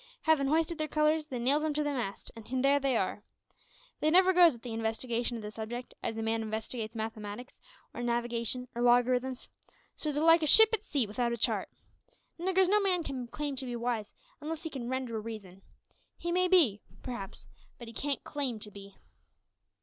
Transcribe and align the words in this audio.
Havin' 0.23 0.47
hoisted 0.47 0.79
their 0.79 0.87
colours, 0.87 1.27
they 1.27 1.37
nails 1.37 1.63
'em 1.63 1.75
to 1.75 1.83
the 1.83 1.93
mast; 1.93 2.31
an' 2.35 2.43
there 2.63 2.79
they 2.79 2.97
are! 2.97 3.21
They 3.99 4.09
never 4.09 4.33
goes 4.33 4.55
at 4.55 4.63
the 4.63 4.73
investigation 4.73 5.37
o' 5.37 5.41
the 5.41 5.51
subject 5.51 5.93
as 6.01 6.17
a 6.17 6.23
man 6.23 6.41
investigates 6.41 6.95
mathematics, 6.95 7.61
or 7.93 8.01
navigation, 8.01 8.67
or 8.73 8.81
logarithms; 8.81 9.47
so 9.95 10.11
they're 10.11 10.23
like 10.23 10.41
a 10.41 10.47
ship 10.47 10.69
at 10.73 10.83
sea 10.83 11.05
without 11.05 11.33
a 11.33 11.37
chart. 11.37 11.69
Niggers, 12.39 12.67
no 12.67 12.79
man 12.79 13.03
can 13.03 13.27
claim 13.27 13.55
to 13.57 13.65
be 13.67 13.75
wise 13.75 14.11
unless 14.41 14.63
he 14.63 14.71
can 14.71 14.87
`render 14.87 15.11
a 15.11 15.19
reason.' 15.19 15.61
He 16.17 16.31
may 16.31 16.47
be, 16.47 16.81
p'raps, 17.03 17.45
but 17.77 17.87
he 17.87 17.93
can't 17.93 18.23
claim 18.23 18.57
to 18.61 18.71
be. 18.71 18.95